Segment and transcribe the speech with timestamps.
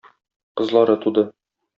[0.61, 1.27] Кызлары туды.